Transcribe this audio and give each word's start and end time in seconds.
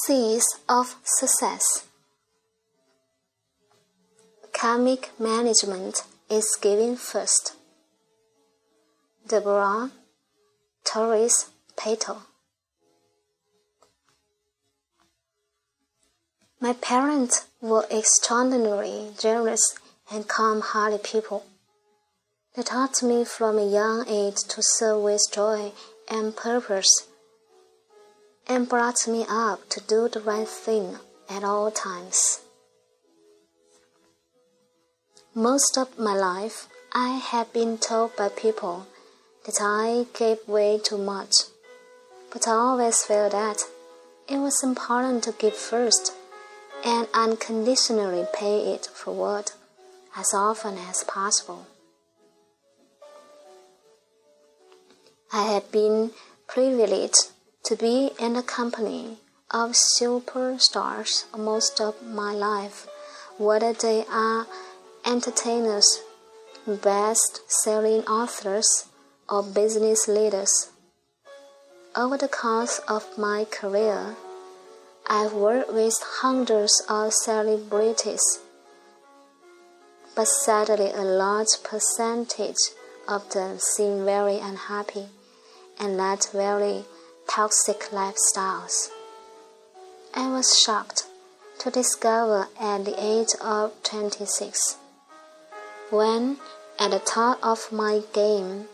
Seeds 0.00 0.46
of 0.70 0.96
Success 1.04 1.86
Karmic 4.54 5.10
Management 5.20 6.04
is 6.30 6.56
Giving 6.62 6.96
First. 6.96 7.52
Deborah 9.28 9.90
Torres 10.82 11.50
Pato 11.76 12.22
My 16.58 16.72
parents 16.72 17.46
were 17.60 17.86
extraordinarily 17.90 19.10
generous 19.18 19.78
and 20.10 20.26
calm-hearted 20.26 21.02
people. 21.02 21.44
They 22.56 22.62
taught 22.62 23.02
me 23.02 23.24
from 23.26 23.58
a 23.58 23.70
young 23.70 24.08
age 24.08 24.42
to 24.48 24.62
serve 24.62 25.02
with 25.02 25.20
joy 25.30 25.72
and 26.08 26.34
purpose 26.34 27.08
and 28.48 28.68
brought 28.68 29.06
me 29.06 29.24
up 29.28 29.68
to 29.70 29.80
do 29.80 30.08
the 30.08 30.20
right 30.20 30.48
thing 30.48 30.96
at 31.28 31.44
all 31.44 31.70
times. 31.70 32.40
Most 35.34 35.78
of 35.78 35.98
my 35.98 36.14
life, 36.14 36.68
I 36.92 37.16
had 37.16 37.52
been 37.52 37.78
told 37.78 38.16
by 38.16 38.28
people 38.28 38.86
that 39.46 39.58
I 39.60 40.06
gave 40.12 40.46
way 40.46 40.78
too 40.78 40.98
much, 40.98 41.32
but 42.32 42.46
I 42.46 42.52
always 42.52 43.02
felt 43.02 43.32
that 43.32 43.64
it 44.28 44.38
was 44.38 44.62
important 44.62 45.24
to 45.24 45.32
give 45.32 45.56
first 45.56 46.12
and 46.84 47.08
unconditionally 47.14 48.26
pay 48.34 48.74
it 48.74 48.86
forward 48.86 49.52
as 50.16 50.34
often 50.34 50.76
as 50.76 51.04
possible. 51.04 51.66
I 55.32 55.44
had 55.44 55.72
been 55.72 56.10
privileged 56.46 57.30
to 57.64 57.76
be 57.76 58.10
in 58.18 58.32
the 58.32 58.42
company 58.42 59.18
of 59.50 59.70
superstars 59.72 61.24
most 61.36 61.80
of 61.80 62.02
my 62.02 62.32
life, 62.32 62.86
whether 63.38 63.72
they 63.72 64.04
are 64.10 64.46
entertainers, 65.06 66.02
best 66.66 67.40
selling 67.46 68.02
authors, 68.06 68.86
or 69.28 69.42
business 69.42 70.08
leaders. 70.08 70.70
Over 71.94 72.16
the 72.16 72.28
course 72.28 72.80
of 72.88 73.06
my 73.16 73.46
career, 73.50 74.16
I've 75.06 75.32
worked 75.32 75.72
with 75.72 75.94
hundreds 76.20 76.82
of 76.88 77.12
celebrities, 77.12 78.22
but 80.16 80.26
sadly, 80.26 80.90
a 80.90 81.02
large 81.02 81.62
percentage 81.62 82.56
of 83.08 83.30
them 83.30 83.58
seem 83.58 84.04
very 84.04 84.38
unhappy 84.38 85.06
and 85.78 85.96
led 85.96 86.26
very 86.32 86.84
toxic 87.28 87.80
lifestyles. 87.90 88.88
I 90.14 90.28
was 90.30 90.58
shocked 90.58 91.06
to 91.60 91.70
discover 91.70 92.48
at 92.60 92.84
the 92.84 92.94
age 92.98 93.34
of 93.40 93.72
26, 93.82 94.76
when 95.90 96.36
at 96.78 96.90
the 96.90 96.98
top 96.98 97.38
of 97.42 97.72
my 97.72 98.02
game, 98.12 98.66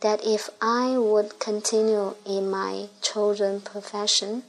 that 0.00 0.24
if 0.24 0.50
I 0.60 0.98
would 0.98 1.38
continue 1.40 2.14
in 2.26 2.50
my 2.50 2.88
chosen 3.02 3.60
profession, 3.60 4.44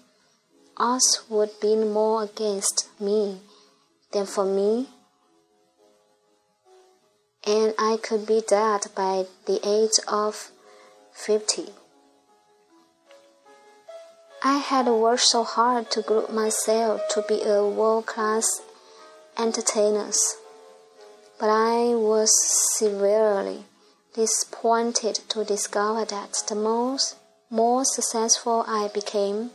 odds 0.75 1.23
would 1.29 1.59
be 1.61 1.75
more 1.75 2.23
against 2.23 2.89
me 2.99 3.39
than 4.11 4.25
for 4.25 4.45
me, 4.45 4.87
and 7.45 7.73
I 7.79 7.97
could 7.97 8.27
be 8.27 8.41
dead 8.47 8.87
by 8.93 9.25
the 9.45 9.59
age 9.63 9.97
of 10.07 10.51
50. 11.13 11.69
I 14.49 14.59
had 14.59 14.87
worked 14.87 15.23
so 15.23 15.43
hard 15.43 15.91
to 15.91 16.01
grow 16.01 16.25
myself 16.29 17.01
to 17.09 17.21
be 17.21 17.43
a 17.43 17.67
world 17.67 18.05
class 18.05 18.61
entertainer, 19.37 20.09
but 21.37 21.49
I 21.49 21.95
was 21.95 22.31
severely 22.77 23.65
disappointed 24.13 25.15
to 25.31 25.43
discover 25.43 26.05
that 26.05 26.43
the 26.47 26.55
most 26.55 27.17
more 27.49 27.83
successful 27.83 28.63
I 28.65 28.87
became, 28.87 29.51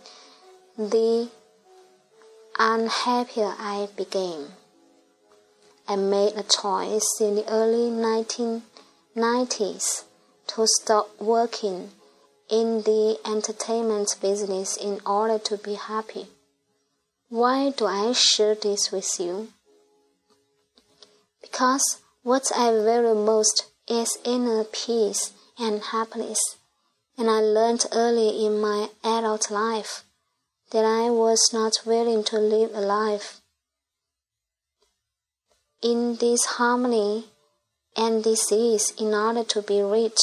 the 0.77 1.31
unhappier 2.59 3.55
I 3.59 3.89
became. 3.97 4.49
I 5.89 5.97
made 5.97 6.35
a 6.37 6.43
choice 6.43 7.19
in 7.19 7.37
the 7.37 7.49
early 7.49 7.89
1990s 9.17 10.05
to 10.49 10.67
stop 10.67 11.19
working 11.19 11.93
in 12.53 12.83
the 12.83 13.19
entertainment 13.25 14.15
business 14.21 14.77
in 14.77 15.01
order 15.07 15.39
to 15.39 15.57
be 15.57 15.75
happy. 15.75 16.27
Why 17.31 17.71
do 17.71 17.87
I 17.87 18.13
share 18.13 18.55
this 18.55 18.93
with 18.93 19.19
you? 19.19 19.49
Because 21.41 22.03
what 22.23 22.53
I 22.55 22.71
value 22.71 23.15
most 23.15 23.73
is 23.89 24.19
inner 24.27 24.65
peace 24.65 25.33
and 25.59 25.81
happiness, 25.81 26.59
and 27.17 27.31
I 27.31 27.41
learned 27.41 27.87
early 27.91 28.45
in 28.45 28.61
my 28.61 28.91
adult 29.03 29.51
life 29.51 30.05
that 30.73 30.85
I 30.85 31.09
was 31.09 31.51
not 31.55 31.87
willing 31.87 32.23
to 32.25 32.39
live 32.39 32.73
a 32.75 32.83
life 32.83 33.41
in 35.83 36.17
disharmony 36.17 37.25
and 37.97 38.23
disease 38.23 38.93
in 38.99 39.15
order 39.15 39.43
to 39.45 39.63
be 39.63 39.81
rich, 39.81 40.21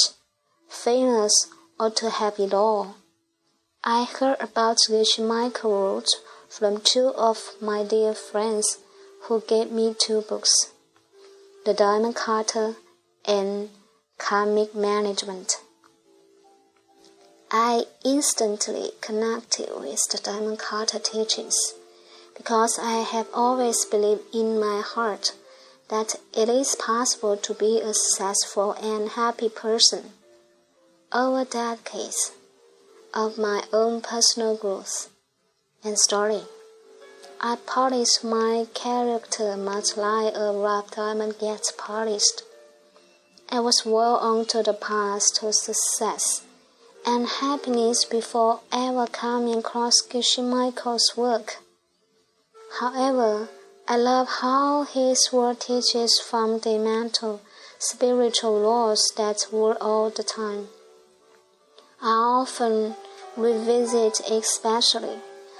famous, 0.69 1.47
or 1.79 1.89
to 1.89 2.09
have 2.09 2.37
it 2.37 2.53
all. 2.53 2.95
I 3.83 4.03
heard 4.03 4.37
about 4.41 4.77
Michael 5.17 5.71
Roach 5.71 6.09
from 6.49 6.81
two 6.81 7.13
of 7.15 7.53
my 7.61 7.83
dear 7.83 8.13
friends 8.13 8.79
who 9.23 9.41
gave 9.41 9.71
me 9.71 9.95
two 9.97 10.21
books, 10.21 10.71
The 11.65 11.73
Diamond 11.73 12.15
Cutter 12.15 12.75
and 13.25 13.69
Karmic 14.17 14.75
Management. 14.75 15.61
I 17.51 17.85
instantly 18.03 18.91
connected 18.99 19.69
with 19.79 20.07
the 20.09 20.19
Diamond 20.21 20.59
Cutter 20.59 20.99
teachings 20.99 21.55
because 22.35 22.77
I 22.77 23.01
have 23.01 23.27
always 23.33 23.85
believed 23.85 24.23
in 24.33 24.59
my 24.59 24.81
heart 24.85 25.33
that 25.89 26.15
it 26.35 26.49
is 26.49 26.75
possible 26.75 27.37
to 27.37 27.53
be 27.53 27.79
a 27.79 27.93
successful 27.93 28.73
and 28.73 29.09
happy 29.09 29.49
person 29.49 30.11
over 31.11 31.43
decades 31.43 32.31
of 33.13 33.37
my 33.37 33.63
own 33.73 33.99
personal 33.99 34.55
growth 34.55 35.09
and 35.83 35.97
story. 35.97 36.41
I 37.41 37.55
polished 37.65 38.23
my 38.23 38.67
character 38.73 39.57
much 39.57 39.97
like 39.97 40.35
a 40.35 40.51
rough 40.51 40.91
diamond 40.91 41.39
gets 41.39 41.71
polished. 41.71 42.43
I 43.49 43.59
was 43.59 43.83
well 43.85 44.17
on 44.17 44.45
to 44.47 44.61
the 44.61 44.73
path 44.73 45.23
to 45.35 45.51
success 45.51 46.43
and 47.05 47.27
happiness 47.27 48.05
before 48.05 48.59
ever 48.71 49.07
coming 49.07 49.59
across 49.59 49.95
Michael's 50.37 51.13
work. 51.17 51.57
However, 52.79 53.49
I 53.87 53.97
love 53.97 54.27
how 54.41 54.83
his 54.83 55.29
work 55.33 55.61
teaches 55.61 56.21
fundamental 56.23 57.41
spiritual 57.79 58.59
laws 58.59 59.01
that 59.17 59.47
work 59.51 59.77
all 59.81 60.11
the 60.11 60.23
time. 60.23 60.67
I 62.01 62.11
often 62.11 62.95
revisit 63.35 64.21
especially 64.21 65.19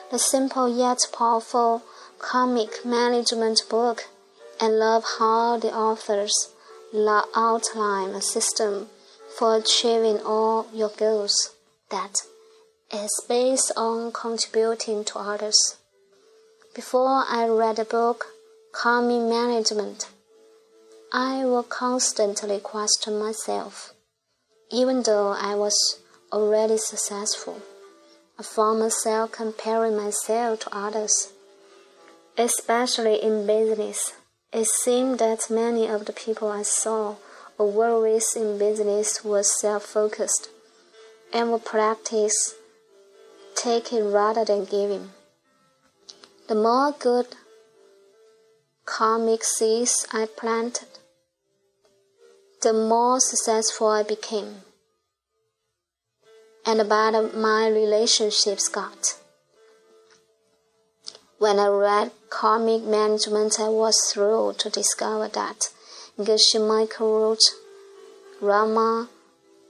the 0.09 0.19
simple 0.19 0.69
yet 0.69 0.99
powerful 1.11 1.83
Karmic 2.17 2.85
management 2.85 3.61
book 3.69 4.05
and 4.59 4.79
love 4.79 5.03
how 5.19 5.57
the 5.57 5.73
authors 5.75 6.33
outline 7.35 8.15
a 8.15 8.21
system 8.21 8.89
for 9.37 9.55
achieving 9.55 10.19
all 10.21 10.67
your 10.73 10.89
goals 10.89 11.55
that 11.89 12.15
is 12.91 13.11
based 13.27 13.71
on 13.75 14.11
contributing 14.11 15.03
to 15.05 15.19
others. 15.19 15.77
Before 16.73 17.25
I 17.27 17.47
read 17.47 17.75
the 17.75 17.85
book 17.85 18.27
Karmic 18.71 19.23
Management, 19.23 20.07
I 21.11 21.43
would 21.45 21.69
constantly 21.69 22.59
question 22.59 23.19
myself, 23.19 23.93
even 24.71 25.03
though 25.03 25.29
I 25.29 25.55
was 25.55 25.99
already 26.31 26.77
successful. 26.77 27.61
I 28.37 28.43
found 28.43 28.79
myself 28.79 29.31
comparing 29.31 29.97
myself 29.97 30.61
to 30.61 30.75
others, 30.75 31.33
especially 32.37 33.21
in 33.21 33.45
business. 33.45 34.13
It 34.53 34.67
seemed 34.83 35.19
that 35.19 35.49
many 35.49 35.87
of 35.87 36.05
the 36.05 36.13
people 36.13 36.47
I 36.49 36.63
saw 36.63 37.15
or 37.57 37.69
worked 37.69 38.01
with 38.01 38.41
in 38.41 38.57
business 38.57 39.23
were 39.23 39.43
self 39.43 39.83
focused 39.83 40.49
and 41.33 41.51
would 41.51 41.65
practice 41.65 42.55
taking 43.55 44.11
rather 44.11 44.45
than 44.45 44.65
giving. 44.65 45.09
The 46.47 46.55
more 46.55 46.95
good 46.97 47.27
karmic 48.85 49.43
seeds 49.43 50.07
I 50.11 50.25
planted, 50.25 50.87
the 52.61 52.73
more 52.73 53.19
successful 53.19 53.87
I 53.87 54.03
became 54.03 54.61
and 56.69 56.79
about 56.79 57.35
my 57.35 57.67
relationships 57.67 58.67
got. 58.67 59.17
When 61.39 61.57
I 61.57 61.67
read 61.67 62.11
Karmic 62.29 62.83
Management, 62.83 63.59
I 63.59 63.69
was 63.69 63.97
thrilled 64.13 64.59
to 64.59 64.69
discover 64.69 65.27
that 65.29 65.69
Geshe 66.19 66.59
Michael 66.73 67.21
Roach 67.21 67.45
Lama, 68.39 69.09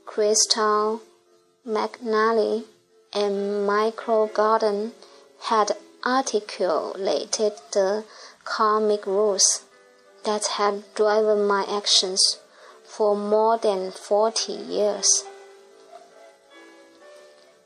Christie, 0.05 0.99
McNally, 1.65 2.65
and 3.13 3.65
Michael 3.65 4.27
Gordon 4.27 4.91
had 5.43 5.71
articulated 6.05 7.53
the 7.71 8.03
karmic 8.43 9.05
rules 9.05 9.63
that 10.25 10.45
had 10.57 10.83
driven 10.95 11.47
my 11.47 11.63
actions 11.69 12.39
for 12.83 13.15
more 13.15 13.57
than 13.57 13.91
40 13.91 14.51
years. 14.51 15.23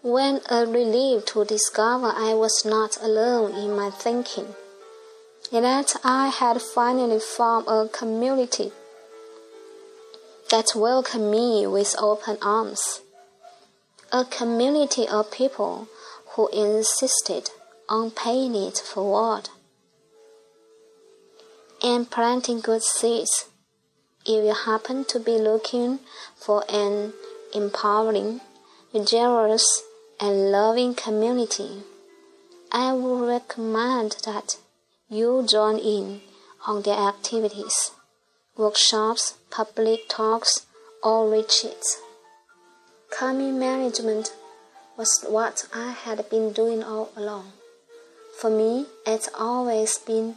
When 0.05 0.41
a 0.49 0.65
relief 0.65 1.23
to 1.27 1.45
discover 1.45 2.11
I 2.13 2.33
was 2.33 2.65
not 2.65 2.97
alone 3.01 3.53
in 3.53 3.73
my 3.73 3.89
thinking, 3.89 4.53
and 5.49 5.63
that 5.63 5.95
I 6.03 6.27
had 6.27 6.61
finally 6.61 7.21
found 7.21 7.69
a 7.69 7.87
community 7.87 8.73
that 10.51 10.75
welcomed 10.75 11.31
me 11.31 11.65
with 11.67 11.95
open 11.97 12.37
arms. 12.41 12.99
A 14.11 14.25
community 14.25 15.07
of 15.07 15.31
people 15.31 15.87
who 16.31 16.49
insisted 16.49 17.51
on 17.87 18.11
paying 18.11 18.55
it 18.55 18.79
forward 18.79 19.47
and 21.81 22.11
planting 22.11 22.59
good 22.59 22.83
seeds. 22.83 23.45
If 24.25 24.43
you 24.43 24.53
happen 24.53 25.05
to 25.05 25.19
be 25.21 25.37
looking 25.37 25.99
for 26.35 26.65
an 26.67 27.13
empowering, 27.53 28.41
generous, 29.05 29.83
and 30.19 30.51
loving 30.51 30.95
community, 30.95 31.83
I 32.71 32.93
would 32.93 33.27
recommend 33.27 34.17
that 34.25 34.57
you 35.09 35.45
join 35.47 35.77
in 35.77 36.21
on 36.65 36.81
their 36.81 36.97
activities, 36.97 37.91
workshops, 38.55 39.35
public 39.49 40.07
talks, 40.09 40.65
or 41.03 41.29
retreats. 41.29 42.01
Karmic 43.09 43.53
management 43.53 44.33
was 44.97 45.25
what 45.27 45.67
I 45.73 45.91
had 45.91 46.29
been 46.29 46.51
doing 46.51 46.83
all 46.83 47.11
along. 47.15 47.51
For 48.39 48.49
me, 48.49 48.87
it's 49.05 49.29
always 49.37 49.97
been 49.97 50.35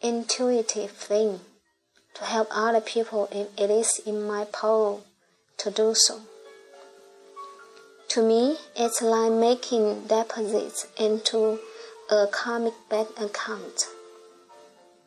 intuitive 0.00 0.90
thing 0.90 1.40
to 2.14 2.24
help 2.24 2.48
other 2.50 2.80
people 2.80 3.28
if 3.32 3.48
it 3.58 3.70
is 3.70 4.00
in 4.04 4.26
my 4.26 4.44
power 4.44 4.98
to 5.58 5.70
do 5.70 5.94
so. 5.94 6.20
To 8.12 8.22
me, 8.22 8.58
it's 8.76 9.00
like 9.00 9.32
making 9.32 10.06
deposits 10.06 10.86
into 10.98 11.58
a 12.10 12.26
karmic 12.30 12.74
bank 12.90 13.08
account. 13.18 13.88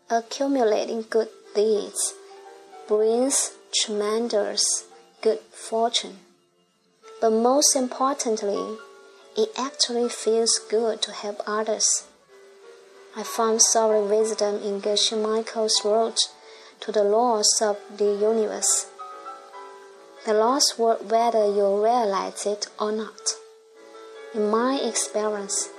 Accumulating 0.10 1.06
good 1.07 1.28
deeds 1.54 2.16
brings 2.88 3.52
tremendous 3.72 4.86
good 5.22 5.38
fortune. 5.52 6.18
But 7.22 7.30
most 7.30 7.75
importantly, 7.75 8.80
it 9.38 9.50
actually 9.56 10.10
feels 10.10 10.60
good 10.68 11.04
to 11.04 11.12
help 11.12 11.44
others. 11.46 12.07
I 13.16 13.22
found 13.22 13.62
solid 13.62 14.10
wisdom 14.10 14.63
in 14.63 14.81
Geshe 14.81 15.16
Michael's 15.16 15.80
road 15.86 16.18
to 16.80 16.92
the 16.92 17.04
laws 17.04 17.62
of 17.62 17.78
the 17.96 18.16
universe. 18.16 18.88
The 20.25 20.33
laws 20.33 20.74
work 20.80 21.12
whether 21.12 21.45
you 21.45 21.83
realize 21.83 22.48
it 22.48 22.68
or 22.80 22.92
not. 22.92 23.36
In 24.33 24.50
my 24.50 24.80
experience, 24.80 25.69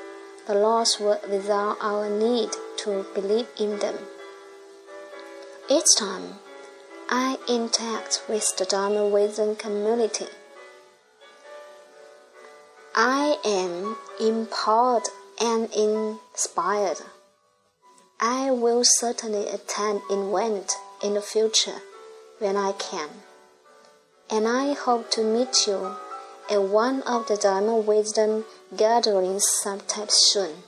the 0.47 0.55
laws 0.55 1.01
work 1.01 1.29
without 1.29 1.79
our 1.81 2.09
need 2.09 2.51
to 2.79 3.05
believe 3.13 3.49
in 3.59 3.81
them. 3.81 3.99
Each 5.69 5.97
time 5.99 6.39
I 7.11 7.39
interact 7.49 8.23
with 8.29 8.57
the 8.57 8.67
Dharma 8.67 9.09
Wisdom 9.09 9.57
community, 9.57 10.27
I 12.95 13.39
am 13.45 13.97
empowered 14.21 15.09
and 15.41 15.69
inspired. 15.75 16.99
I 18.21 18.53
will 18.53 18.85
certainly 18.85 19.49
attend 19.49 20.03
event 20.09 20.73
in 21.03 21.15
the 21.15 21.21
future 21.21 21.83
when 22.39 22.57
I 22.57 22.71
can. 22.71 23.09
And 24.29 24.49
I 24.49 24.73
hope 24.73 25.11
to 25.13 25.23
meet 25.23 25.69
you 25.69 25.95
at 26.51 26.63
one 26.63 27.03
of 27.03 27.29
the 27.29 27.37
Diamond 27.37 27.87
Wisdom 27.87 28.45
gatherings 28.77 29.45
sometime 29.49 30.09
soon. 30.09 30.66